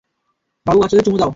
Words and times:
বাবু, 0.65 0.79
বাচ্চাদের 0.79 1.05
চুমু 1.05 1.17
দাও। 1.17 1.29